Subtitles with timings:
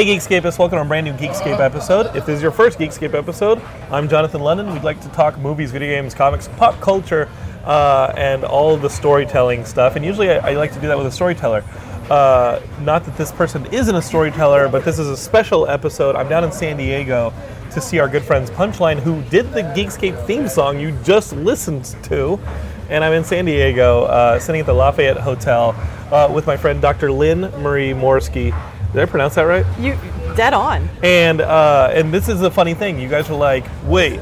[0.00, 2.16] Hey Geekscapists, welcome to a brand new Geekscape episode.
[2.16, 3.60] If this is your first Geekscape episode,
[3.90, 4.72] I'm Jonathan London.
[4.72, 7.28] We'd like to talk movies, video games, comics, pop culture,
[7.66, 9.96] uh, and all the storytelling stuff.
[9.96, 11.62] And usually I, I like to do that with a storyteller.
[12.08, 16.16] Uh, not that this person isn't a storyteller, but this is a special episode.
[16.16, 17.30] I'm down in San Diego
[17.70, 21.94] to see our good friends Punchline, who did the Geekscape theme song you just listened
[22.04, 22.40] to.
[22.88, 25.74] And I'm in San Diego, uh, sitting at the Lafayette Hotel
[26.10, 27.12] uh, with my friend Dr.
[27.12, 28.54] Lynn Marie Morski.
[28.92, 29.64] Did I pronounce that right?
[29.78, 29.96] You
[30.34, 30.88] dead on.
[31.02, 32.98] And uh, and this is the funny thing.
[32.98, 34.20] You guys were like, wait,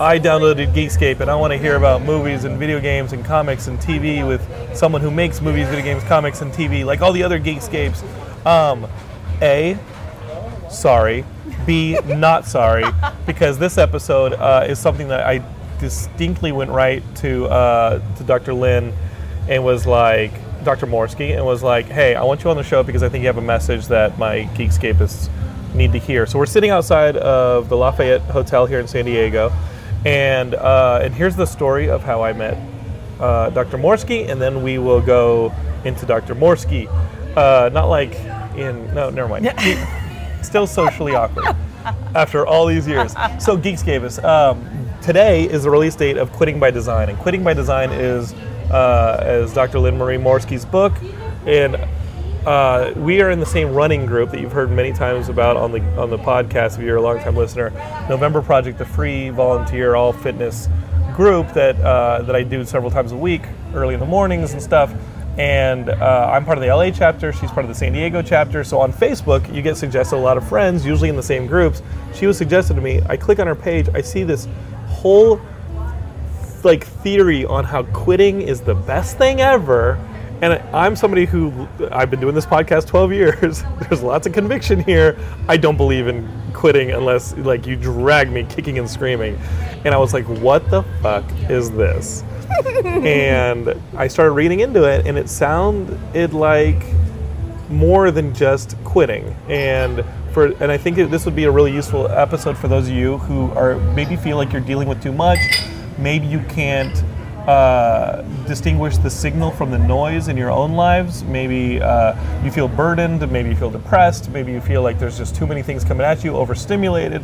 [0.00, 3.66] I downloaded Geekscape and I want to hear about movies and video games and comics
[3.66, 7.24] and TV with someone who makes movies, video games, comics, and TV, like all the
[7.24, 8.04] other Geekscapes.
[8.46, 8.86] Um,
[9.42, 9.76] a,
[10.70, 11.24] sorry.
[11.66, 12.84] B, not sorry,
[13.26, 15.44] because this episode uh, is something that I
[15.80, 18.54] distinctly went right to uh, to Dr.
[18.54, 18.92] Lynn
[19.48, 20.32] and was like,
[20.64, 20.86] Dr.
[20.86, 23.28] Morski, and was like, hey, I want you on the show because I think you
[23.28, 25.28] have a message that my Geekscapists
[25.74, 26.26] need to hear.
[26.26, 29.52] So we're sitting outside of the Lafayette Hotel here in San Diego,
[30.04, 32.58] and uh, and here's the story of how I met
[33.20, 33.78] uh, Dr.
[33.78, 35.52] Morski, and then we will go
[35.84, 36.34] into Dr.
[36.34, 36.88] Morski.
[37.36, 38.14] Uh, not like
[38.56, 39.52] in no, never mind.
[40.42, 41.56] Still socially awkward
[42.14, 43.12] after all these years.
[43.38, 47.54] So Geekscapists, um, today is the release date of Quitting by Design, and Quitting by
[47.54, 48.34] Design is
[48.70, 49.78] uh, as Dr.
[49.78, 50.92] Lynn Marie Morski's book,
[51.46, 51.76] and
[52.46, 55.72] uh, we are in the same running group that you've heard many times about on
[55.72, 56.78] the on the podcast.
[56.78, 57.70] If you're a longtime listener,
[58.08, 60.68] November Project, the free volunteer all fitness
[61.14, 63.42] group that uh, that I do several times a week,
[63.74, 64.92] early in the mornings and stuff.
[65.36, 67.32] And uh, I'm part of the LA chapter.
[67.32, 68.64] She's part of the San Diego chapter.
[68.64, 71.80] So on Facebook, you get suggested a lot of friends, usually in the same groups.
[72.12, 73.00] She was suggested to me.
[73.06, 73.88] I click on her page.
[73.94, 74.48] I see this
[74.86, 75.40] whole
[76.64, 79.98] like theory on how quitting is the best thing ever.
[80.40, 83.64] And I'm somebody who I've been doing this podcast 12 years.
[83.80, 85.18] There's lots of conviction here.
[85.48, 89.36] I don't believe in quitting unless like you drag me kicking and screaming.
[89.84, 92.22] And I was like, what the fuck is this?
[92.84, 96.82] and I started reading into it and it sounded like
[97.68, 99.34] more than just quitting.
[99.48, 102.94] And for and I think this would be a really useful episode for those of
[102.94, 105.38] you who are maybe feel like you're dealing with too much
[105.98, 107.02] maybe you can't
[107.48, 111.24] uh, distinguish the signal from the noise in your own lives.
[111.24, 112.14] Maybe uh,
[112.44, 115.62] you feel burdened, maybe you feel depressed, maybe you feel like there's just too many
[115.62, 117.22] things coming at you, overstimulated.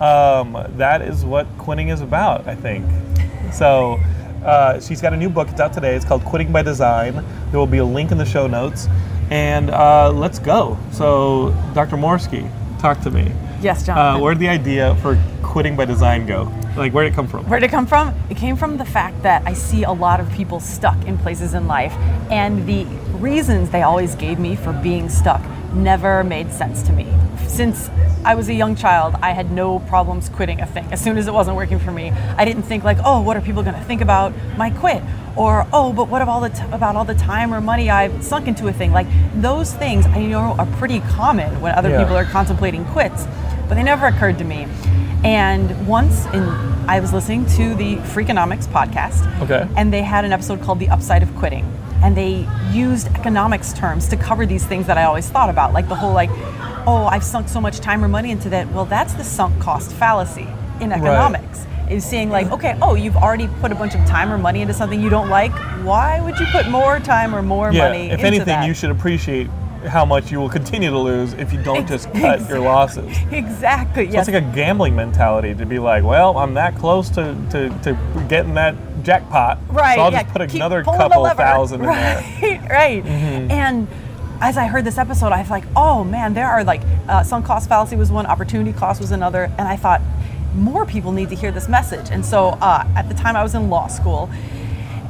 [0.00, 2.86] Um, that is what quitting is about, I think.
[3.52, 4.00] So
[4.44, 5.48] uh, she's got a new book.
[5.48, 5.94] It's out today.
[5.94, 7.14] It's called Quitting by Design.
[7.50, 8.88] There will be a link in the show notes.
[9.30, 10.78] And uh, let's go.
[10.92, 11.96] So, Dr.
[11.96, 12.50] Morski,
[12.80, 13.32] talk to me.
[13.60, 13.98] Yes, John.
[13.98, 16.52] Uh, where did the idea for quitting by design go?
[16.76, 17.48] Like, where did it come from?
[17.48, 18.14] Where did it come from?
[18.30, 21.54] It came from the fact that I see a lot of people stuck in places
[21.54, 21.92] in life,
[22.30, 22.84] and the
[23.18, 25.42] reasons they always gave me for being stuck
[25.74, 27.06] never made sense to me.
[27.46, 27.90] Since
[28.24, 30.86] I was a young child, I had no problems quitting a thing.
[30.92, 33.40] As soon as it wasn't working for me, I didn't think like, "Oh, what are
[33.40, 35.02] people going to think about my quit?"
[35.34, 38.22] Or, "Oh, but what about all the t- about all the time or money I've
[38.22, 41.98] sunk into a thing?" Like those things I know are pretty common when other Yeah.
[42.02, 43.26] people are contemplating quits,
[43.68, 44.66] but they never occurred to me.
[45.24, 46.42] And once in
[46.88, 49.42] I was listening to the Freakonomics podcast.
[49.42, 49.68] Okay.
[49.76, 51.70] And they had an episode called The Upside of Quitting.
[52.02, 55.86] And they used economics terms to cover these things that I always thought about, like
[55.88, 56.30] the whole like,
[56.86, 58.72] oh, I've sunk so much time or money into that.
[58.72, 60.48] Well, that's the sunk cost fallacy
[60.80, 61.66] in economics.
[61.90, 64.72] Is seeing like, okay, oh, you've already put a bunch of time or money into
[64.72, 65.52] something you don't like.
[65.84, 67.76] Why would you put more time or more money?
[67.76, 68.66] Yeah, money if anything, that?
[68.66, 69.48] you should appreciate
[69.86, 73.16] how much you will continue to lose if you don't just cut your losses.
[73.30, 74.06] exactly.
[74.06, 74.28] So Yes.
[74.28, 78.26] it's like a gambling mentality to be like, well, I'm that close to, to, to
[78.28, 79.94] getting that jackpot, Right.
[79.96, 82.58] so I'll yeah, just put keep another couple thousand in right, there.
[82.58, 82.66] Mm-hmm.
[82.66, 83.04] Right.
[83.50, 83.86] And
[84.40, 87.46] as I heard this episode, I was like, oh man, there are like uh, sunk
[87.46, 90.00] cost fallacy was one, opportunity cost was another, and I thought
[90.54, 92.10] more people need to hear this message.
[92.10, 94.28] And so uh, at the time, I was in law school.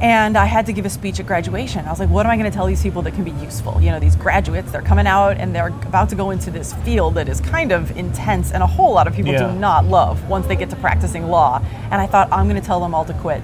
[0.01, 1.85] And I had to give a speech at graduation.
[1.85, 3.81] I was like, what am I going to tell these people that can be useful?
[3.81, 7.15] You know, these graduates, they're coming out and they're about to go into this field
[7.15, 9.51] that is kind of intense and a whole lot of people Yeah.
[9.51, 11.61] do not love once they get to practicing law.
[11.91, 13.41] And I thought, I'm going to tell them all to quit.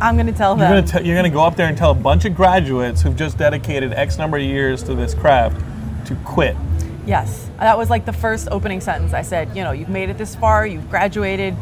[0.00, 0.84] I'm going to tell You're them.
[0.84, 3.38] gonna, t- you're gonna go up there and tell a bunch of graduates who've just
[3.38, 5.58] dedicated X number of years to this craft
[6.06, 6.54] to quit.
[7.06, 9.14] Yes, that was like the first opening sentence.
[9.14, 11.56] I said, you know, you've made it this far, you've graduated,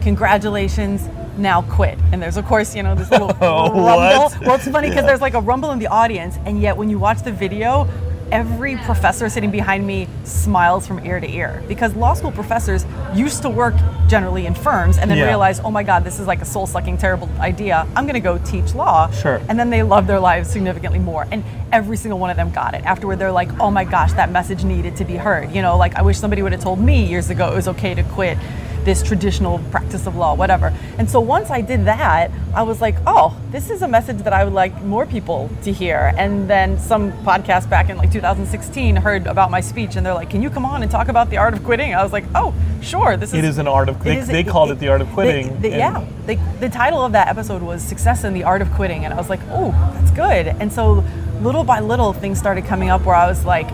[0.00, 1.08] congratulations,
[1.38, 1.98] now quit.
[2.12, 3.82] And there's, of course, you know, this little Oh, rumble.
[3.84, 4.40] what?
[4.40, 6.98] Well, it's funny because there's like a rumble in the audience, and yet when you
[6.98, 7.88] watch the video,
[8.32, 12.84] every professor sitting behind me smiles from ear to ear because law school professors
[13.14, 13.72] used to work
[14.08, 15.26] generally in firms and then Yeah.
[15.26, 17.86] realize, oh my God, this is like a soul sucking, terrible idea.
[17.94, 19.08] I'm going to go teach law.
[19.12, 19.40] Sure.
[19.48, 21.24] And then they love their lives significantly more.
[21.30, 22.84] And every single one of them got it.
[22.84, 25.52] Afterward, they're like, oh my gosh, that message needed to be heard.
[25.52, 27.94] You know, like I wish somebody would have told me years ago it was okay
[27.94, 28.38] to quit
[28.86, 30.72] this traditional practice of law, whatever.
[30.96, 34.32] And so once I did that, I was like, oh, this is a message that
[34.32, 36.14] I would like more people to hear.
[36.16, 40.30] And then some podcast back in like 2016 heard about my speech and they're like,
[40.30, 41.94] can you come on and talk about the art of quitting?
[41.94, 43.16] I was like, oh, sure.
[43.16, 44.02] This is It is an art of.
[44.04, 45.48] They, it is- they called it the art of quitting.
[45.60, 48.70] the- the- yeah, the, the title of that episode was "Success in the Art of
[48.72, 51.04] Quitting," and I was like, "Oh, that's good." And so,
[51.42, 53.66] little by little, things started coming up where I was like,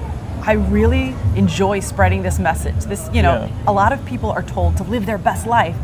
[0.45, 3.71] "I really enjoy spreading this message." This, you know, Yeah.
[3.71, 5.77] a lot of people are told to live their best life,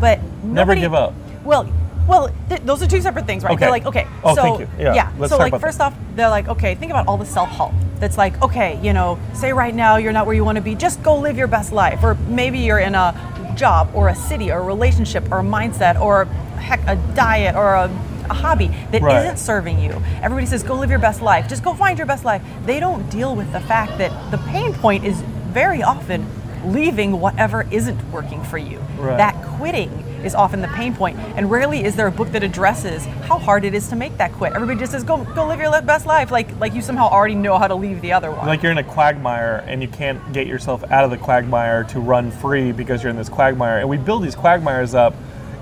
[0.00, 1.12] but Never give up.
[1.44, 1.66] Well.
[2.06, 3.52] Well, th- those are two separate things, right?
[3.54, 3.60] Okay.
[3.60, 4.68] They're like, okay, Oh, so thank you.
[4.78, 5.84] Yeah, let's so talk like about first that.
[5.86, 7.72] off, they're like, okay, think about all the self-help.
[7.98, 10.74] That's like, okay, you know, say right now you're not where you want to be,
[10.74, 12.00] just go live your best life.
[12.04, 13.14] Or maybe you're in a
[13.56, 16.26] job or a city or a relationship or a mindset or
[16.58, 17.90] heck, a diet or a,
[18.30, 19.24] a hobby that Right.
[19.26, 20.00] not serving you.
[20.22, 21.48] Everybody says, go live your best life.
[21.48, 22.42] Just go find your best life.
[22.66, 25.20] They don't deal with the fact that the pain point is
[25.52, 26.26] very often
[26.64, 28.78] leaving whatever isn't working for you.
[28.98, 29.16] Right.
[29.18, 29.90] That quitting
[30.24, 33.62] is often the pain point, and rarely is there a book that addresses how hard
[33.66, 34.54] it is to make that quit.
[34.54, 37.58] Everybody just says, "Go, go live your best life," like like you somehow already know
[37.58, 38.46] how to leave the other one.
[38.46, 42.00] Like you're in a quagmire and you can't get yourself out of the quagmire to
[42.00, 43.78] run free because you're in this quagmire.
[43.80, 45.14] And we build these quagmires up,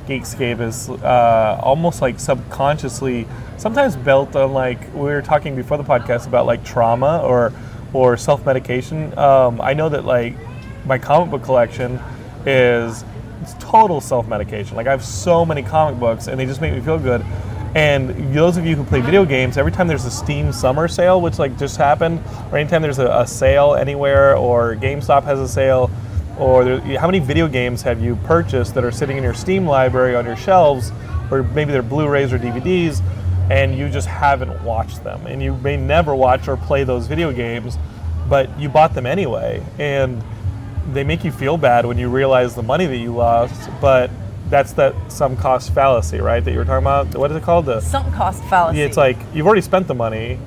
[0.06, 3.26] Geekscape is uh, almost like subconsciously,
[3.56, 7.52] sometimes built on like we were talking before the podcast about like trauma or
[7.92, 9.16] or self medication.
[9.18, 10.36] Um, I know that like
[10.84, 12.00] my comic book collection
[12.46, 13.04] is
[13.42, 14.76] it's total self medication.
[14.76, 17.24] Like I have so many comic books and they just make me feel good.
[17.74, 21.22] And those of you who play video games, every time there's a Steam summer sale,
[21.22, 25.48] which like just happened, or anytime there's a, a sale anywhere, or GameStop has a
[25.48, 25.90] sale,
[26.38, 29.66] or there, how many video games have you purchased that are sitting in your Steam
[29.66, 30.92] library on your shelves,
[31.30, 33.02] or maybe they're Blu-rays or DVDs,
[33.50, 37.32] and you just haven't watched them, and you may never watch or play those video
[37.32, 37.76] games,
[38.28, 40.22] but you bought them anyway, and
[40.92, 44.10] they make you feel bad when you realize the money that you lost, but
[44.48, 46.44] that's that some cost fallacy, right?
[46.44, 47.14] That you were talking about.
[47.16, 47.66] What is it called?
[47.66, 48.78] The Sunk cost fallacy.
[48.80, 50.38] yeah, it's like you've already spent the money.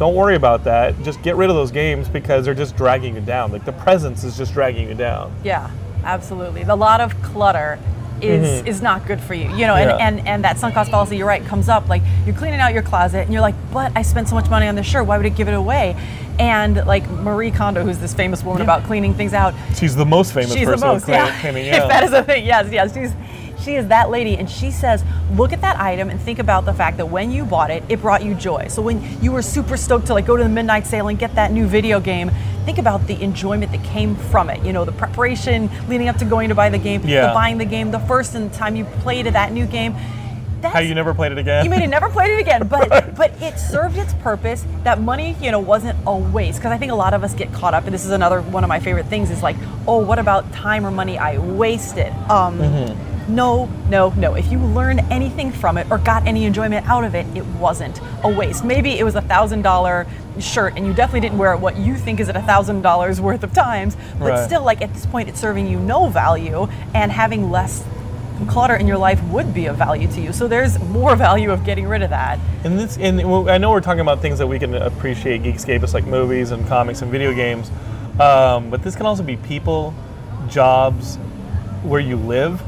[0.00, 1.00] Don't worry about that.
[1.02, 3.52] Just get rid of those games because they're just dragging you down.
[3.52, 5.30] Like the presence is just dragging you down.
[5.44, 5.70] Yeah,
[6.04, 6.62] absolutely.
[6.62, 7.78] A lot of clutter
[8.22, 9.50] is is not good for you.
[9.54, 9.98] You know, and, Mm-hmm.
[10.00, 10.06] Yeah.
[10.08, 12.82] and, and that sunk cost fallacy, you're right, comes up like you're cleaning out your
[12.82, 15.26] closet and you're like, but I spent so much money on this shirt, why would
[15.26, 15.94] I give it away?
[16.38, 20.32] And like Marie Kondo, who's this famous woman about cleaning things out, She's the most
[20.32, 21.40] famous she's the person most, with clean- yeah.
[21.42, 21.66] cleaning.
[21.66, 22.94] if that is a thing, yes, yes.
[22.94, 23.12] She's
[23.62, 25.04] she is that lady, and she says,
[25.34, 28.00] look at that item and think about the fact that when you bought it, it
[28.00, 28.68] brought you joy.
[28.68, 31.34] So when you were super stoked to like go to the midnight sale and get
[31.34, 32.30] that new video game,
[32.64, 34.64] think about the enjoyment that came from it.
[34.64, 37.28] You know, the preparation leading up to going to buy the game, Yeah.
[37.28, 39.94] the buying the game, the first and time you played that new game.
[40.60, 41.64] That's, How you never played it again?
[41.64, 44.62] you may have never played it again, but but it served its purpose.
[44.84, 46.58] That money, you know, wasn't a waste.
[46.58, 48.62] Because I think a lot of us get caught up, and this is another one
[48.62, 49.30] of my favorite things.
[49.30, 49.56] Is like,
[49.88, 52.12] oh, what about time or money I wasted?
[52.28, 52.58] Um,
[53.30, 54.34] No, no, no.
[54.34, 58.00] If you learned anything from it or got any enjoyment out of it, it wasn't
[58.24, 58.64] a waste.
[58.64, 60.06] Maybe it was a thousand dollar
[60.40, 63.20] shirt, and you definitely didn't wear it what you think is at a thousand dollars
[63.20, 63.96] worth of times.
[64.18, 64.44] But Right.
[64.46, 67.84] still, like at this point, it's serving you no value, and having less
[68.48, 70.32] clutter in your life would be of value to you.
[70.32, 72.38] So there's more value of getting rid of that.
[72.64, 75.94] And this, and I know we're talking about things that we can appreciate Geekscape, it's
[75.94, 77.70] like movies and comics and video games,
[78.18, 79.94] um, but this can also be people,
[80.48, 81.16] jobs,
[81.82, 82.62] where you live,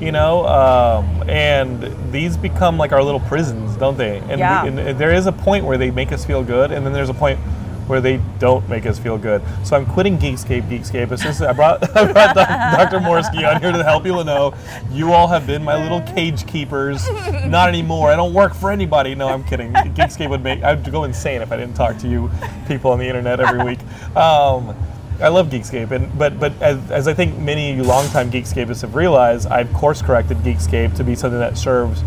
[0.00, 4.18] you know, um, and these become like our little prisons, don't they?
[4.18, 4.62] And, Yeah.
[4.64, 7.08] we, and there is a point where they make us feel good, and then there's
[7.10, 7.38] a point
[7.86, 9.42] where they don't make us feel good.
[9.64, 11.10] So I'm quitting Geekscape, Geekscape.
[11.10, 13.00] It's I brought I brought Dr.
[13.00, 14.54] Morski on here to help people know
[14.92, 17.10] you all have been my little cage keepers.
[17.46, 18.12] Not anymore.
[18.12, 19.16] I don't work for anybody.
[19.16, 19.72] No, I'm kidding.
[19.72, 22.30] Geekscape would make I'd go insane if I didn't talk to you
[22.68, 23.80] people on the internet every week.
[24.16, 24.76] Um,
[25.20, 28.80] I love Geekscape, and but but as, as I think many of you longtime Geekscapists
[28.82, 32.02] have realized, I've course corrected Geekscape to be something that serves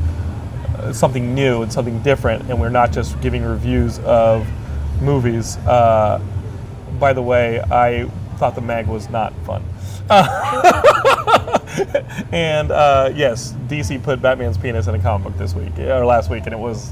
[0.77, 4.47] uh, something new and something different, and we're not just giving reviews of
[5.01, 5.57] movies.
[5.57, 6.19] Uh,
[6.99, 8.05] by the way, I
[8.37, 9.63] thought the mag was not fun.
[12.31, 16.29] and uh, yes, DC put Batman's penis in a comic book this week or last
[16.29, 16.91] week, and it was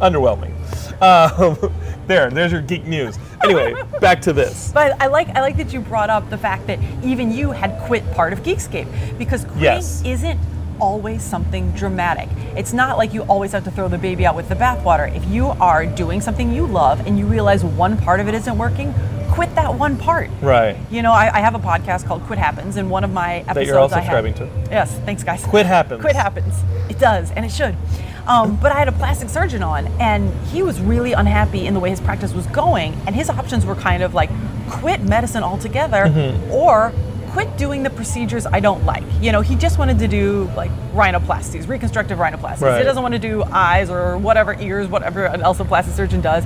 [0.00, 0.52] underwhelming.
[1.02, 1.58] Um,
[2.06, 3.18] there, there's your geek news.
[3.44, 4.70] Anyway, back to this.
[4.72, 7.78] But I like I like that you brought up the fact that even you had
[7.86, 8.86] quit part of Geekscape
[9.18, 10.02] because quitting Yes.
[10.04, 10.38] isn't
[10.80, 12.28] always something dramatic.
[12.56, 15.14] It's not like you always have to throw the baby out with the bathwater.
[15.14, 18.58] If you are doing something you love and you realize one part of it isn't
[18.58, 18.92] working,
[19.30, 20.28] quit that one part.
[20.40, 20.76] Right.
[20.90, 23.54] You know, I, I have a podcast called Quit Happens, and one of my episodes
[23.54, 24.48] That you're all I subscribing to.
[24.70, 25.44] Yes, thanks, guys.
[25.44, 26.00] Quit happens.
[26.00, 26.54] Quit happens.
[26.90, 27.76] It does, and it should.
[28.26, 31.80] Um, but I had a plastic surgeon on, and he was really unhappy in the
[31.80, 32.94] way his practice was going.
[33.06, 34.30] And his options were kind of like
[34.68, 36.50] quit medicine altogether Mm-hmm.
[36.52, 36.92] or
[37.32, 39.02] quit doing the procedures I don't like.
[39.20, 42.60] You know, he just wanted to do like rhinoplasties, reconstructive rhinoplasties.
[42.60, 42.78] Right.
[42.78, 46.44] He doesn't want to do eyes or whatever, ears, whatever else a plastic surgeon does.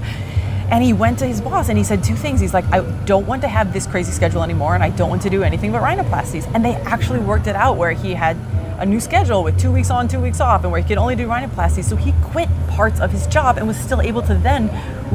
[0.71, 2.40] And he went to his boss and he said two things.
[2.40, 5.23] He's like, I don't want to have this crazy schedule anymore, and I don't want
[5.23, 6.49] to do anything but rhinoplasties.
[6.54, 8.37] And they actually worked it out where he had
[8.78, 11.16] a new schedule with two weeks on, two weeks off, and where he could only
[11.16, 11.83] do rhinoplasty.
[11.83, 14.71] So he quit parts of his job and was still able to then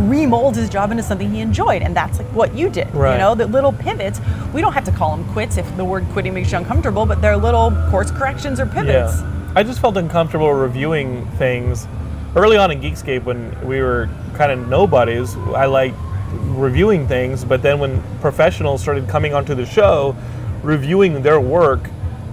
[0.10, 1.82] remold his job into something he enjoyed.
[1.82, 2.94] And that's like what you did.
[2.94, 3.14] Right.
[3.14, 4.20] You know, the little pivots.
[4.54, 7.22] We don't have to call them quits if the word quitting makes you uncomfortable, but
[7.22, 9.22] they're little course corrections or pivots.
[9.22, 9.52] Yeah.
[9.56, 11.88] I just felt uncomfortable reviewing things
[12.36, 15.36] early on in Geekscape when we were kind of nobodies.
[15.36, 15.98] I liked
[16.32, 20.16] reviewing things, but then when professionals started coming onto the show,
[20.64, 21.90] reviewing their work,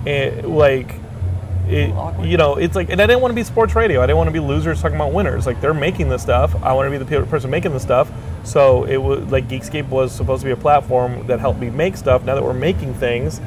[0.07, 0.95] it, like,
[1.69, 4.03] it, you know, it's like, and I didn't want to be sports radio.
[4.03, 5.47] I didn't want to be losers talking about winners.
[5.47, 6.55] Like they're making this stuff.
[6.63, 8.11] I want to be the person making the stuff.
[8.45, 11.97] So it was like Geekscape was supposed to be a platform that helped me make
[11.97, 12.25] stuff.
[12.25, 13.41] Now that we're making things,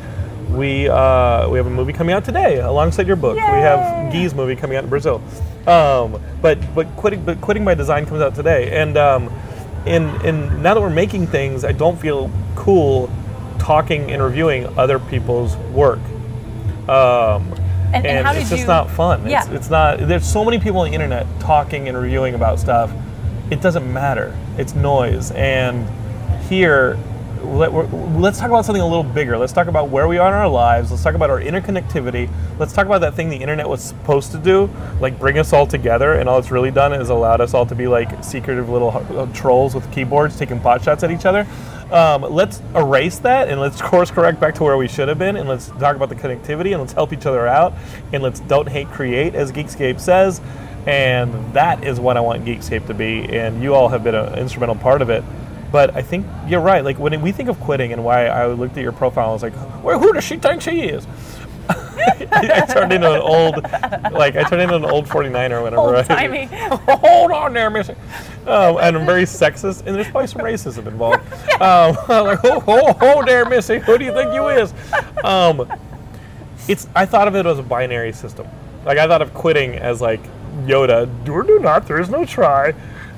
[0.49, 3.35] we uh, we have a movie coming out today alongside your book.
[3.35, 4.21] We have Yay!
[4.21, 5.21] Gee's movie coming out in Brazil.
[5.65, 9.31] Um, but but quitting but quitting by design comes out today, and um,
[9.85, 13.09] in in now that we're making things, I don't feel cool
[13.59, 15.99] talking and reviewing other people's work.
[16.89, 17.53] Um,
[17.93, 19.21] And- and how it's did just you- not fun.
[19.21, 19.45] It's, Yeah.
[19.51, 19.99] it's not.
[19.99, 22.91] There's so many people on the internet talking and reviewing about stuff.
[23.49, 24.33] It doesn't matter.
[24.57, 25.31] It's noise.
[25.31, 25.87] And
[26.49, 26.97] here,
[27.43, 27.85] let, we're,
[28.17, 29.37] let's talk about something a little bigger.
[29.37, 30.91] Let's talk about where we are in our lives.
[30.91, 32.29] Let's talk about our interconnectivity.
[32.59, 34.69] Let's talk about that thing the internet was supposed to do,
[34.99, 36.13] like bring us all together.
[36.13, 39.25] And all it's really done is allowed us all to be like secretive little uh,
[39.33, 41.45] trolls with keyboards taking pot shots at each other.
[41.91, 45.35] Um, let's erase that and let's course correct back to where we should have been.
[45.35, 47.73] And let's talk about the connectivity and let's help each other out.
[48.13, 50.41] And let's don't hate, create, as Geekscape says.
[50.87, 53.23] And that is what I want Geekscape to be.
[53.35, 55.23] And you all have been an instrumental part of it.
[55.71, 56.83] But I think you're right.
[56.83, 59.43] Like when we think of quitting and why I looked at your profile, I was
[59.43, 61.07] like, well, who does she think she is?
[62.31, 63.63] I turned into an old,
[64.13, 65.97] like I turned into an old 49er whenever I.
[65.97, 66.45] Old-timey.
[66.51, 67.93] Hold on there, Missy.
[68.45, 71.23] Um, and I'm very sexist, and there's probably some racism involved.
[71.61, 73.77] Um, I'm like, oh, oh, oh, there, Missy.
[73.77, 74.73] Who do you think you is?
[75.23, 75.71] Um,
[76.67, 76.87] it's.
[76.95, 78.47] I thought of it as a binary system.
[78.83, 80.21] Like I thought of quitting as like
[80.65, 81.87] Yoda, do or do not.
[81.87, 82.73] There is no try.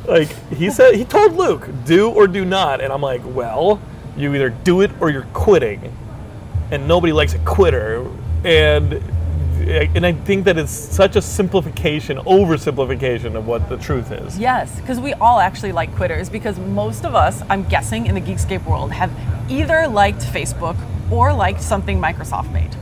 [0.06, 3.82] Like he said, he told Luke, do or do not, and I'm like, well,
[4.18, 5.96] you either do it or you're quitting,
[6.72, 8.06] and nobody likes a quitter,
[8.44, 9.02] and
[9.64, 14.38] and I think that it's such a simplification, oversimplification of what the truth is.
[14.38, 18.22] Yes, because we all actually like quitters because most of us, I'm guessing, in the
[18.22, 19.12] Geekscape world have
[19.50, 20.76] either liked Facebook
[21.12, 22.76] or liked something Microsoft made.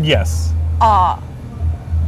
[0.00, 0.52] Yes.
[0.80, 1.22] Ah,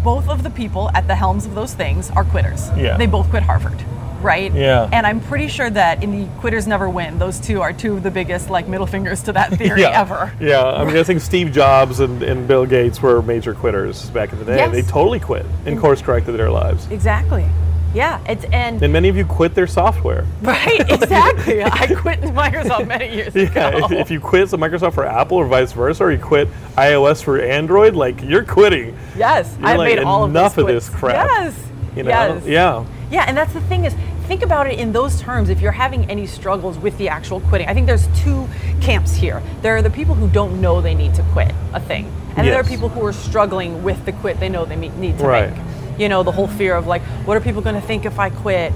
[0.02, 2.68] both of the people at the helms of those things are quitters.
[2.76, 2.96] Yeah.
[2.96, 3.84] They both quit Harvard,
[4.22, 4.52] right?
[4.52, 4.88] Yeah.
[4.92, 8.02] And I'm pretty sure that in the quitters never win, those two are two of
[8.02, 10.00] the biggest like middle fingers to that theory yeah.
[10.00, 10.32] ever.
[10.40, 14.44] Yeah, I'm guessing Steve Jobs and, and Bill Gates were major quitters back in the
[14.44, 14.56] day.
[14.56, 14.72] Yes.
[14.72, 16.90] They totally quit and course corrected their lives.
[16.90, 17.46] Exactly.
[17.94, 18.20] Yeah.
[18.28, 20.26] It's and And many of you quit their software.
[20.42, 21.62] right, exactly.
[21.64, 23.86] I quit Microsoft many years Yeah, ago.
[23.86, 27.40] if, if you quit Microsoft for Apple or vice versa, or you quit iOS for
[27.40, 28.96] Android, like you're quitting.
[29.16, 31.26] Yes, I've like, made all of enough of this crap.
[31.26, 31.58] Yes.
[31.96, 32.10] You know?
[32.10, 32.44] Yes.
[32.46, 32.84] Yeah.
[33.10, 33.94] Yeah, and that's the thing is,
[34.26, 35.48] think about it in those terms.
[35.48, 38.48] If you're having any struggles with the actual quitting, I think there's two
[38.80, 39.42] camps here.
[39.62, 42.58] There are the people who don't know they need to quit a thing, and there
[42.58, 45.50] are people who are struggling with the quit they know they need to Right.
[45.50, 45.60] make.
[45.98, 48.30] You know, the whole fear of like, what are people going to think if I
[48.30, 48.72] quit?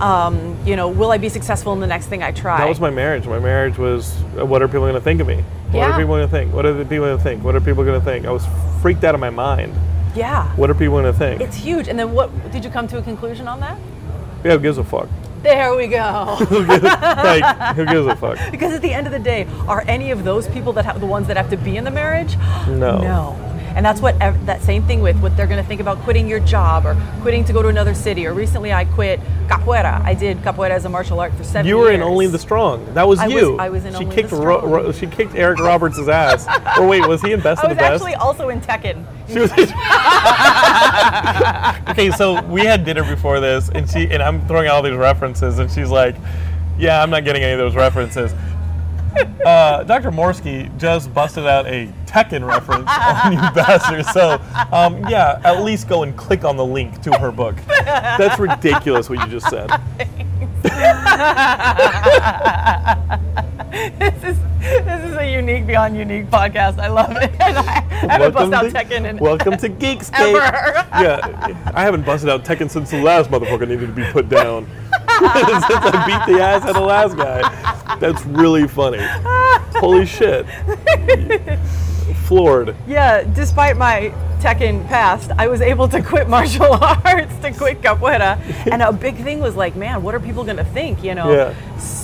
[0.00, 2.58] Um, you know, will I be successful in the next thing I try?
[2.58, 3.26] That was my marriage.
[3.26, 5.44] My marriage was, uh, what are people going to think of me?
[5.70, 6.52] What are people going to think?
[6.52, 7.44] What are the people going to think?
[7.44, 8.26] What are people going to think?
[8.26, 8.44] I was
[8.80, 9.74] freaked out of my mind.
[10.14, 10.54] Yeah.
[10.56, 11.40] What are people going to think?
[11.40, 11.88] It's huge.
[11.88, 13.78] And then what did you come to a conclusion on that?
[14.44, 15.08] yeah, who gives a fuck?
[15.42, 16.36] There we go.
[16.50, 18.38] like, who gives a fuck?
[18.52, 21.06] Because at the end of the day, are any of those people that have the
[21.06, 22.36] ones that have to be in the marriage?
[22.68, 22.98] No.
[22.98, 23.51] No.
[23.74, 26.28] And that's what ev- that same thing with what they're going to think about quitting
[26.28, 28.26] your job or quitting to go to another city.
[28.26, 30.02] Or recently, I quit capoeira.
[30.04, 32.02] I did capoeira as a martial art for seven You were in.
[32.02, 32.94] Only the Strong.
[32.94, 33.56] That was I was- you.
[33.58, 34.72] I was in she Only kicked the Ro- Strong.
[34.72, 36.46] Ro- she kicked Eric Roberts' ass.
[36.78, 37.88] or wait, was he in Best I of the Best?
[37.88, 39.04] I was actually also in Tekken.
[39.28, 39.52] She was-
[41.90, 44.96] okay, so we had dinner before this, and she and I'm throwing out all these
[44.96, 46.16] references, and she's like,
[46.78, 48.32] "Yeah, I'm not getting any of those references."
[49.44, 50.10] uh, Dr.
[50.10, 54.10] Morski just busted out a Tekken reference on you bastards.
[54.10, 54.40] So,
[54.72, 57.56] um, yeah, at least go and click on the link to her book.
[57.84, 59.70] That's ridiculous what you just said.
[63.98, 66.78] this is this is a unique beyond unique podcast.
[66.78, 67.30] I love it.
[67.40, 70.12] And I haven't busted out Tekken in welcome to Geekscape.
[70.12, 70.86] ever.
[71.02, 74.68] Yeah, I haven't busted out Tekken since the last motherfucker needed to be put down.
[75.22, 77.96] Since I beat the ass out of the last guy.
[77.98, 78.98] That's really funny.
[79.78, 80.46] Holy shit.
[82.26, 82.74] Floored.
[82.86, 86.72] Yeah, despite my Tekken past, I was able to quit martial
[87.04, 88.38] arts to quit capoeira.
[88.70, 91.02] And a big thing was like, man, what are people going to think?
[91.04, 91.54] You know, Yeah.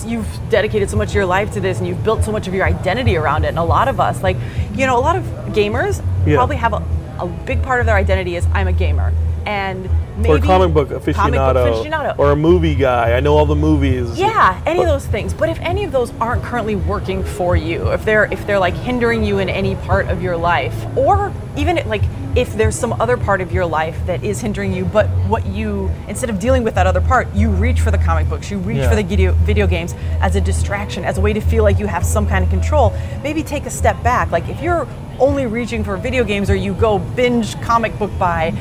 [0.05, 2.53] You've dedicated so much of your life to this and you've built so much of
[2.53, 3.49] your identity around it.
[3.49, 4.37] And a lot of us, like,
[4.75, 5.23] you know, a lot of
[5.53, 6.35] gamers Yeah.
[6.35, 6.83] probably have a,
[7.19, 9.13] a big part of their identity is I'm a gamer.
[9.45, 11.13] And maybe or a comic book aficionado.
[11.15, 11.55] comic book
[11.85, 12.19] aficionado.
[12.19, 13.13] Or a movie guy.
[13.13, 14.17] I know all the movies.
[14.19, 15.33] Yeah, any of those things.
[15.33, 18.73] But if any of those aren't currently working for you, if they're if they're like
[18.75, 22.03] hindering you in any part of your life, or even like
[22.35, 25.89] if there's some other part of your life that is hindering you, but what you
[26.07, 28.77] instead of dealing with that other part, you reach for the comic books, you reach
[28.77, 28.89] Yeah.
[28.89, 31.87] for the video video games as a distraction, as a way to feel like you
[31.87, 32.93] have some kind of control.
[33.23, 34.31] Maybe take a step back.
[34.31, 34.87] Like if you're
[35.19, 38.53] only reaching for video games or you go binge comic book buy,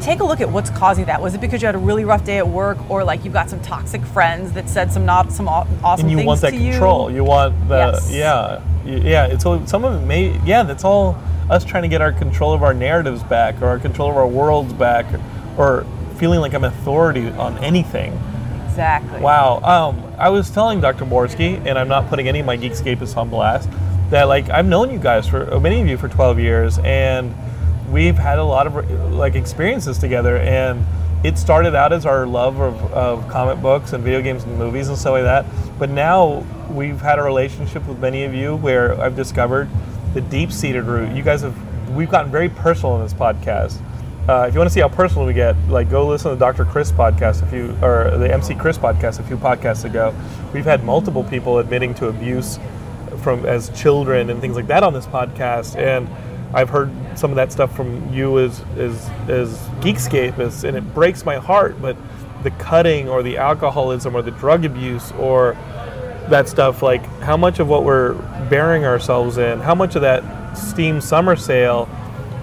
[0.00, 1.20] take a look at what's causing that.
[1.20, 3.50] Was it because you had a really rough day at work, or like you've got
[3.50, 6.50] some toxic friends that said some not some aw- awesome and you things want that
[6.52, 7.10] to control.
[7.10, 7.16] you?
[7.16, 8.10] You want the Yes.
[8.10, 9.26] yeah, yeah.
[9.26, 10.62] It's all, some of it may yeah.
[10.62, 11.16] That's all
[11.50, 14.26] us trying to get our control of our narratives back, or our control of our
[14.26, 15.06] worlds back,
[15.56, 15.86] or
[16.16, 18.12] feeling like I'm authority on anything.
[18.68, 19.20] Exactly.
[19.20, 19.60] Wow.
[19.62, 21.06] Um, I was telling Dr.
[21.06, 23.70] Morski, and I'm not putting any of my Geekscapists on blast,
[24.10, 27.34] that like I've known you guys for many of you for 12 years, and
[27.90, 30.84] we've had a lot of like experiences together, and
[31.24, 34.88] it started out as our love of, of comic books and video games and movies
[34.88, 35.46] and stuff like that.
[35.78, 39.68] But now we've had a relationship with many of you where I've discovered
[40.14, 41.14] the deep-seated root.
[41.14, 41.56] You guys have
[41.94, 43.80] we've gotten very personal in this podcast.
[44.28, 46.40] Uh, if you want to see how personal we get, like go listen to the
[46.40, 46.64] Dr.
[46.64, 50.14] Chris podcast a few, or the MC Chris podcast a few podcasts ago.
[50.52, 52.58] We've had multiple people admitting to abuse
[53.22, 56.08] from as children and things like that on this podcast, and
[56.54, 61.24] I've heard some of that stuff from you as as as Geekscapists, and it breaks
[61.24, 61.80] my heart.
[61.80, 61.96] But
[62.42, 65.56] the cutting, or the alcoholism, or the drug abuse, or
[66.28, 68.14] that stuff, like how much of what we're
[68.48, 71.88] burying ourselves in, how much of that Steam summer sale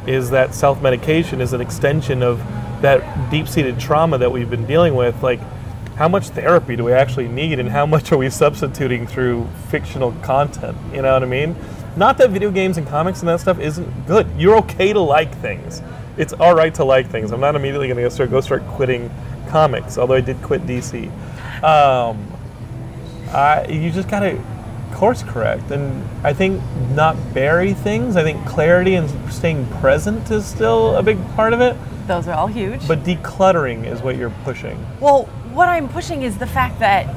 [0.05, 2.39] is that self medication is an extension of
[2.81, 5.23] that deep seated trauma that we've been dealing with.
[5.23, 5.39] Like,
[5.95, 10.11] how much therapy do we actually need, and how much are we substituting through fictional
[10.23, 10.77] content?
[10.93, 11.55] You know what I mean?
[11.95, 14.27] Not that video games and comics and that stuff isn't good.
[14.37, 15.81] You're okay to like things.
[16.17, 17.31] It's all right to like things.
[17.31, 19.11] I'm not immediately going to start go start quitting
[19.49, 21.11] comics, although I did quit DC.
[21.63, 22.31] Um,
[23.29, 24.39] I, you just gotta
[24.93, 28.15] course correct, and I think not bury things.
[28.15, 31.75] I think clarity and staying present is still a big part of it.
[32.07, 32.87] Those are all huge.
[32.87, 34.85] But decluttering is what you're pushing.
[34.99, 37.13] Well, what I'm pushing is the fact that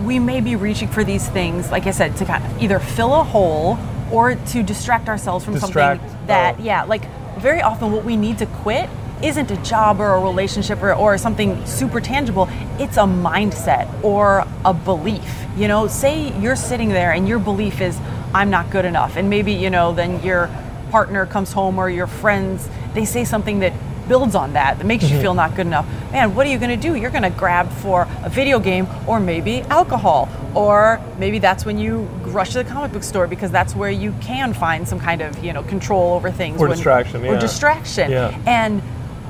[0.00, 3.14] we may be reaching for these things, like I said, to kind of either fill
[3.14, 3.78] a hole
[4.12, 6.62] or to distract ourselves from Distract, something that, oh.
[6.62, 7.02] yeah, like
[7.38, 8.88] very often what we need to quit
[9.22, 12.48] isn't a job or a relationship or, or something super tangible.
[12.78, 15.44] It's a mindset or a belief.
[15.56, 17.98] You know, say you're sitting there and your belief is,
[18.32, 19.16] I'm not good enough.
[19.16, 20.48] And maybe, you know, then your
[20.90, 23.72] partner comes home or your friends, they say something that
[24.08, 25.14] builds on that, that makes Mm-hmm.
[25.14, 25.86] you feel not good enough.
[26.12, 26.94] Man, what are you going to do?
[26.96, 30.28] You're going to grab for a video game or maybe alcohol.
[30.54, 34.12] Or maybe that's when you rush to the comic book store because that's where you
[34.20, 36.60] can find some kind of, you know, control over things.
[36.60, 37.38] Or when- distraction, Or yeah.
[37.38, 38.10] distraction.
[38.10, 38.36] Yeah.
[38.46, 38.82] And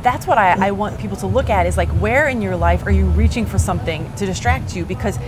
[0.03, 2.87] that's what I, I want people to look at is like where in your life
[2.87, 4.85] are you reaching for something to distract you?
[4.85, 5.19] Because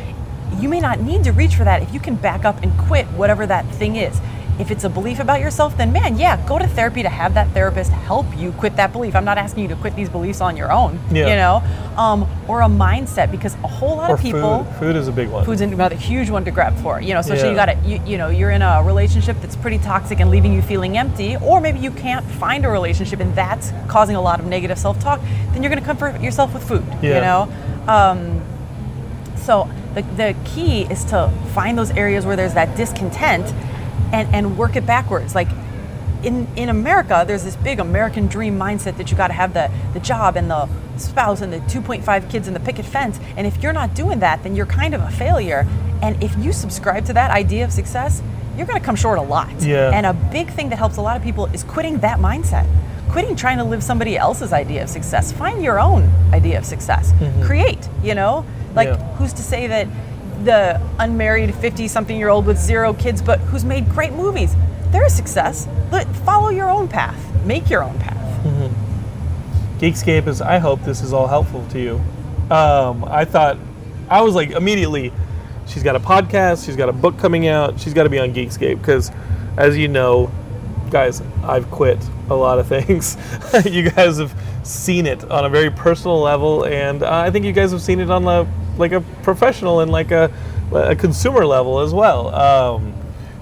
[0.58, 3.06] you may not need to reach for that if you can back up and quit
[3.08, 4.18] whatever that thing is.
[4.60, 7.48] If it's a belief about yourself, then man, yeah, go to therapy to have that
[7.54, 9.16] therapist help you quit that belief.
[9.16, 11.28] I'm not asking you to quit these beliefs on your own, Yeah.
[11.28, 11.62] you know,
[11.96, 14.64] um, or a mindset because a whole lot Or of people.
[14.64, 14.74] food.
[14.78, 15.46] Food is a big one.
[15.46, 17.00] Food's another huge one to grab for.
[17.00, 17.50] You know, so, so Yeah.
[17.50, 20.52] you got to, you, you know, you're in a relationship that's pretty toxic and leaving
[20.52, 24.40] you feeling empty, or maybe you can't find a relationship and that's causing a lot
[24.40, 25.20] of negative self-talk.
[25.54, 26.84] Then you're going to comfort yourself with food.
[27.00, 27.48] You know,
[27.88, 28.42] um,
[29.36, 33.52] so the, the key is to find those areas where there's that discontent
[34.12, 35.34] and, and work it backwards.
[35.34, 35.48] Like
[36.22, 39.70] in, in America, there's this big American dream mindset that you got to have the,
[39.94, 40.68] the job and the
[40.98, 43.18] spouse and the 2.5 kids and the picket fence.
[43.36, 45.66] And if you're not doing that, then you're kind of a failure.
[46.02, 48.22] And if you subscribe to that idea of success,
[48.56, 49.62] you're going to come short a lot.
[49.62, 49.90] Yeah.
[49.94, 52.66] And a big thing that helps a lot of people is quitting that mindset.
[53.10, 55.32] Quitting trying to live somebody else's idea of success.
[55.32, 57.12] Find your own idea of success.
[57.42, 58.44] Create, you know?
[58.74, 59.00] Like, Mm-hmm.
[59.00, 59.16] Yeah.
[59.16, 59.88] who's to say that
[60.44, 64.54] the unmarried 50 something year old with zero kids, but who's made great movies.
[64.90, 65.68] They're a success.
[65.90, 68.16] But follow your own path, make your own path.
[69.78, 70.42] Geekscape is.
[70.42, 71.94] I hope this is all helpful to you.
[72.54, 73.56] Um, I thought,
[74.08, 75.12] I was like immediately,
[75.66, 78.34] she's got a podcast, she's got a book coming out, she's got to be on
[78.34, 79.10] Geekscape because,
[79.56, 80.30] as you know,
[80.90, 81.98] guys, I've quit
[82.28, 83.16] a lot of things.
[83.64, 87.52] you guys have seen it on a very personal level, and uh, I think you
[87.52, 88.46] guys have seen it on a
[88.80, 90.32] like a professional and like a,
[90.72, 92.34] a consumer level as well.
[92.34, 92.94] Um,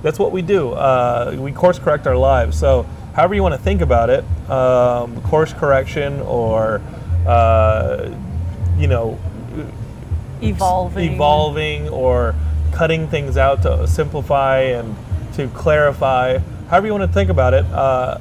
[0.02, 0.72] that's what we do.
[0.72, 2.58] Uh, we course correct our lives.
[2.58, 6.80] So, however you want to think about it, um, course correction or
[7.26, 8.14] uh,
[8.76, 9.18] you know
[10.40, 11.14] Evolving.
[11.14, 12.34] evolving or
[12.72, 14.94] cutting things out to simplify and
[15.34, 16.38] to clarify.
[16.68, 18.18] However you want to think about it, uh,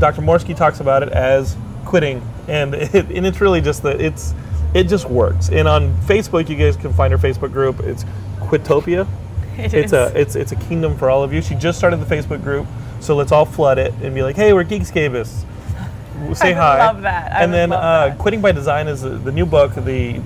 [0.00, 0.22] Dr.
[0.22, 4.34] Morski talks about it as quitting, and it, and it's really just that it's
[4.74, 5.48] it just works.
[5.48, 7.80] And on Facebook, you guys can find her Facebook group.
[7.80, 8.04] It's
[8.40, 9.06] Quitopia.
[9.56, 9.92] It it's is.
[9.92, 11.40] a it's it's a kingdom for all of you.
[11.40, 12.66] She just started the Facebook group,
[12.98, 15.44] so let's all flood it and be like, hey, we're Geekscapists.
[16.34, 16.84] Say hi.
[16.84, 17.30] love that.
[17.32, 18.18] I and then uh, that.
[18.18, 19.72] Quitting by Design is the, the new book.
[19.76, 20.20] The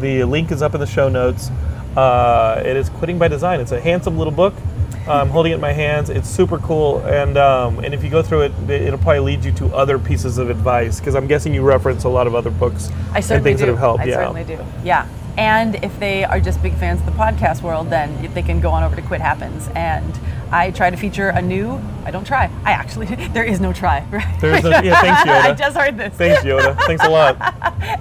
[0.00, 1.48] the link is up in the show notes.
[1.96, 3.58] Uh, it is Quitting by Design.
[3.58, 4.52] It's a handsome little book.
[5.08, 6.10] I'm holding it in my hands.
[6.10, 9.44] It's super cool, and um, and if you go through it, it- it'll probably lead
[9.44, 12.50] you to other pieces of advice because I'm guessing you reference a lot of other
[12.50, 13.66] books I and certainly things do.
[13.66, 14.02] that have helped.
[14.02, 14.14] I yeah.
[14.16, 14.58] certainly do.
[14.84, 15.06] Yeah.
[15.36, 18.70] And if they are just big fans of the podcast world, then they can go
[18.70, 19.68] on over to Quit Happens.
[19.74, 20.18] And
[20.54, 21.80] I try to feature a new.
[22.04, 22.48] I don't try.
[22.64, 23.06] I actually.
[23.34, 24.06] There is no try.
[24.12, 24.40] Right?
[24.40, 25.40] There's no- yeah, thanks, Yoda.
[25.50, 26.14] I just heard this.
[26.14, 26.76] Thanks, Yoda.
[26.86, 27.36] Thanks a lot.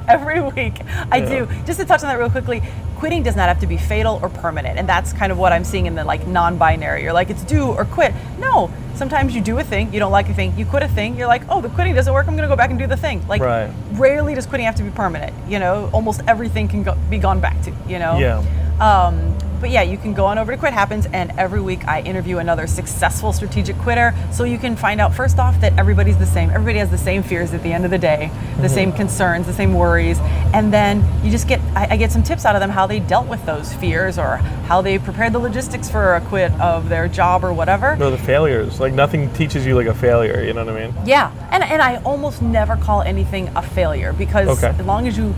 [0.08, 0.76] every week.
[1.12, 1.30] I Yeah.
[1.30, 1.48] do.
[1.66, 2.62] Just to touch on that real quickly,
[2.98, 5.63] quitting does not have to be fatal or permanent, and that's kind of what I'm
[5.63, 7.02] seeing in the like non-binary.
[7.04, 8.13] You're like it's do or quit.
[8.39, 11.16] No, sometimes you do a thing, you don't like a thing, you quit a thing,
[11.18, 12.28] you're like, oh, the quitting doesn't work.
[12.28, 13.26] I'm going to go back and do the thing.
[13.28, 13.70] Like, Right.
[13.94, 15.34] rarely does quitting have to be permanent.
[15.50, 17.72] You know, almost everything can go, be gone back to.
[17.88, 18.18] You know.
[18.20, 18.44] Yeah.
[18.80, 22.02] Um, but yeah, you can go on over to Quit Happens, and every week I
[22.02, 24.13] interview another successful strategic quitter.
[24.34, 26.49] So you can find out first off that everybody's the same.
[26.49, 28.67] Everybody has the same fears at the end of the day, the mm-hmm.
[28.67, 30.19] same concerns, the same worries,
[30.54, 32.99] and then you just get I, I get some tips out of them how they
[32.99, 34.36] dealt with those fears or
[34.67, 37.95] how they prepared the logistics for a quit of their job or whatever.
[37.95, 38.82] No, the failures.
[38.82, 40.43] Like nothing teaches you like a failure.
[40.43, 40.93] You know what I mean?
[41.06, 44.78] Yeah, and and I almost never call anything a failure because Okay.
[44.78, 45.34] as long as you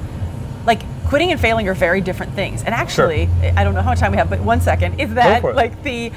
[1.16, 2.62] quitting and failing are very different things.
[2.62, 5.42] And actually, I don't know how much time we have, but one second is that
[5.46, 6.12] like the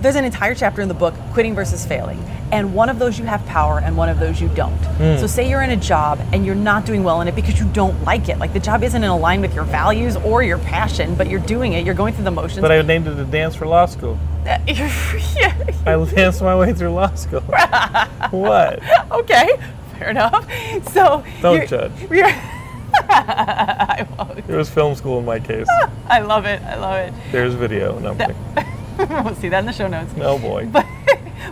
[0.00, 2.18] there's an entire chapter in the book quitting versus failing.
[2.50, 4.72] And one of those you have power and one of those you don't.
[4.72, 5.18] Hmm.
[5.18, 7.68] So say you're in a job and you're not doing well in it because you
[7.74, 8.38] don't like it.
[8.38, 11.74] Like the job isn't in line with your values or your passion, but you're doing
[11.74, 12.62] it, you're going through the motions.
[12.62, 14.18] But I named it a dance for law school.
[14.46, 14.62] yeah.
[15.86, 17.40] I danced my way through law school.
[18.30, 18.82] what?
[19.12, 19.58] okay,
[19.98, 20.50] fair enough.
[20.92, 21.92] So Don't you're- judge.
[22.10, 22.57] you're-
[23.10, 24.38] I won't.
[24.38, 25.66] It was film school in my case.
[26.08, 26.62] I love it.
[26.62, 27.14] I love it.
[27.32, 27.98] There's video.
[27.98, 28.36] No, kidding.
[29.24, 30.12] we'll see that in the show notes.
[30.18, 30.66] oh boy.
[30.66, 30.86] But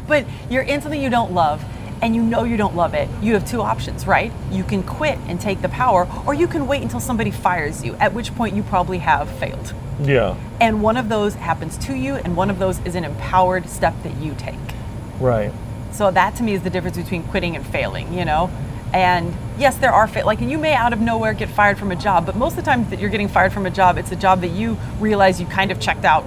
[0.08, 1.64] but you're in something you don't love
[2.02, 3.08] and you know you don't love it.
[3.22, 4.32] You have two options, right?
[4.50, 7.94] You can quit and take the power or you can wait until somebody fires you,
[7.94, 9.74] at which point you probably have failed.
[10.00, 10.36] Yeah.
[10.60, 13.94] And one of those happens to you and one of those is an empowered step
[14.02, 14.54] that you take.
[15.20, 15.52] Right.
[15.92, 18.50] So that to me is the difference between quitting and failing, you know?
[18.96, 22.24] And yes, there are, like, you may out of nowhere get fired from a job,
[22.24, 24.40] but most of the time that you're getting fired from a job, it's a job
[24.40, 26.24] that you realize you kind of checked out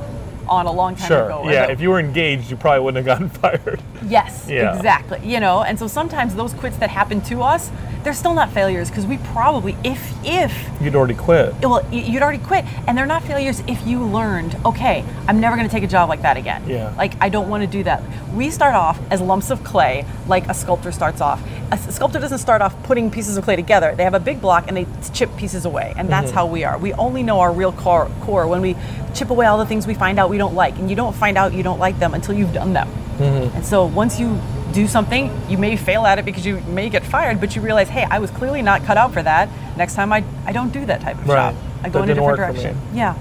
[0.50, 1.26] on a long time Sure.
[1.26, 1.38] ago.
[1.44, 1.66] or Yeah.
[1.68, 3.82] If you were engaged, you probably wouldn't have gotten fired.
[4.08, 4.76] Yes, Yeah.
[4.76, 5.20] exactly.
[5.24, 7.72] You know, and so sometimes those quits that happen to us,
[8.04, 11.54] they're still not failures because we probably, if, if, You'd already quit.
[11.62, 15.68] well, you'd already quit, and they're not failures if you learned, okay, I'm never going
[15.68, 16.64] to take a job like that again.
[16.68, 16.94] Yeah.
[16.98, 18.02] Like, I don't want to do that.
[18.34, 21.42] We start off as lumps of clay, like a sculptor starts off.
[21.72, 23.94] A sculptor doesn't start off putting pieces of clay together.
[23.96, 26.36] They have a big block and they chip pieces away, and that's mm-hmm.
[26.36, 26.78] how we are.
[26.78, 28.76] We only know our real core, core when we
[29.14, 31.38] chip away all the things we find out we don't like, and you don't find
[31.38, 32.88] out you don't like them until you've done them.
[33.20, 34.40] And so once you
[34.72, 37.90] do something, you may fail at it because you may get fired, but you realize,
[37.90, 39.50] hey, I was clearly not cut out for that.
[39.76, 41.54] Next time I, I don't do that type of Right.
[41.54, 41.56] job.
[41.84, 42.62] I go That in a different work for me.
[42.64, 42.82] direction.
[42.94, 43.16] Yeah.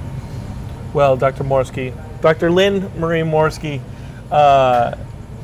[0.93, 1.43] Well, Dr.
[1.45, 2.51] Morski, Dr.
[2.51, 3.81] Lynn Marie Morski,
[4.31, 4.95] uh,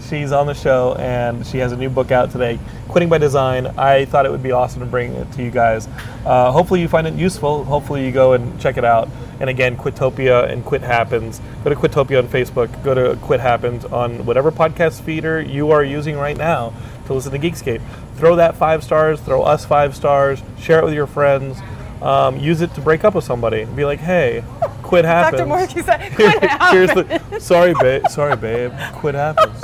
[0.08, 3.66] she's on the show and she has a new book out today, Quitting by Design.
[3.78, 5.88] I thought it would be awesome to bring it to you guys.
[6.24, 7.64] Uh, hopefully, you find it useful.
[7.64, 9.08] Hopefully, you go and check it out.
[9.40, 11.40] And again, Quitopia and Quit Happens.
[11.64, 12.82] Go to Quitopia on Facebook.
[12.84, 16.72] Go to Quit Happens on whatever podcast feeder you are using right now
[17.06, 17.82] to listen to Geekscape.
[18.16, 19.20] Throw that five stars.
[19.20, 20.42] Throw us five stars.
[20.60, 21.58] Share it with your friends.
[22.00, 23.64] Um, use it to break up with somebody.
[23.64, 24.44] Be like, hey,
[24.82, 25.40] quit happens.
[25.40, 25.50] Dr.
[25.50, 26.38] Morky said, quit
[26.70, 28.06] Here's the sorry, babe.
[28.08, 28.72] Sorry, babe.
[28.94, 29.60] Quit happens.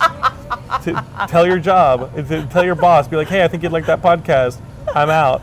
[0.85, 2.15] To tell your job.
[2.15, 3.09] to Tell your boss.
[3.09, 4.61] Be like, hey, I think you'd like that podcast.
[4.95, 5.43] I'm out.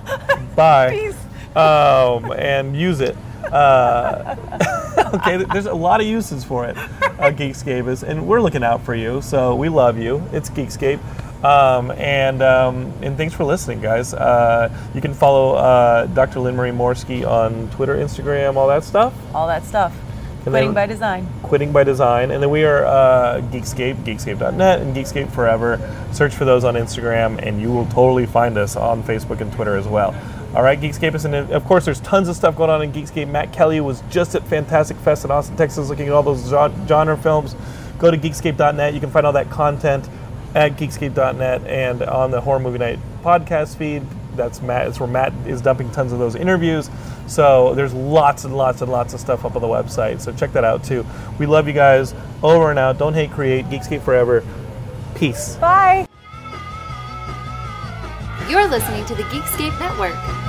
[0.55, 1.13] Bye.
[1.55, 3.15] Um, and use it.
[3.51, 4.35] Uh,
[5.15, 6.77] okay, there's a lot of uses for it.
[6.77, 9.21] Uh, Geekscape is, and we're looking out for you.
[9.21, 10.23] So we love you.
[10.33, 10.99] It's Geekscape.
[11.43, 14.13] Um, and um, and thanks for listening, guys.
[14.13, 16.39] Uh, you can follow uh, Dr.
[16.39, 19.13] Lynn Marie Morski on Twitter, Instagram, all that stuff.
[19.35, 19.95] All that stuff.
[20.47, 21.27] And Quitting by design.
[21.43, 25.77] Quitting by Design, and then we are uh, Geekscape, Geekscape.net, and Geekscape Forever.
[26.13, 29.75] Search for those on Instagram, and you will totally find us on Facebook and Twitter
[29.75, 30.15] as well.
[30.55, 33.27] All right, Geekscape is, and of course, there's tons of stuff going on in Geekscape.
[33.27, 36.49] Matt Kelly was just at Fantastic Fest in Austin, Texas, looking at all those
[36.87, 37.53] genre films.
[37.99, 38.93] Go to Geekscape.net.
[38.93, 40.07] You can find all that content
[40.55, 44.01] at Geekscape.net and on the Horror Movie Night podcast feed.
[44.37, 44.87] That's Matt.
[44.87, 46.89] It's where Matt is dumping tons of those interviews.
[47.27, 50.21] So there's lots and lots and lots of stuff up on the website.
[50.21, 51.05] So check that out too.
[51.39, 52.13] We love you guys.
[52.43, 52.97] Over and out.
[52.97, 53.65] Don't hate, create.
[53.65, 54.43] Geekscape forever.
[55.15, 55.55] Peace.
[55.55, 56.07] Bye.
[58.49, 60.46] You're listening to the Geekscape Network.